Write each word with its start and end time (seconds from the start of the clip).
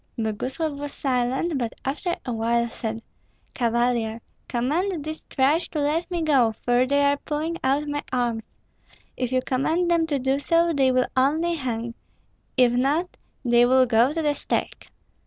Boguslav 0.17 0.79
was 0.79 0.93
silent, 0.93 1.59
but 1.59 1.73
after 1.85 2.15
a 2.25 2.33
while 2.33 2.67
said, 2.71 3.03
"Cavalier, 3.53 4.19
command 4.47 5.05
these 5.05 5.25
trash 5.25 5.69
to 5.69 5.79
let 5.79 6.09
me 6.09 6.23
go, 6.23 6.53
for 6.53 6.87
they 6.87 7.03
are 7.03 7.17
pulling 7.17 7.57
out 7.63 7.87
my 7.87 8.01
arms. 8.11 8.41
If 9.15 9.31
you 9.31 9.43
command 9.45 9.91
them 9.91 10.07
to 10.07 10.17
do 10.17 10.39
so, 10.39 10.69
they 10.75 10.91
will 10.91 11.05
only 11.15 11.53
hang; 11.53 11.93
if 12.57 12.71
not, 12.73 13.15
they 13.45 13.63
will 13.67 13.85
go 13.85 14.11
to 14.11 14.23
the 14.23 14.33
stake." 14.33 14.89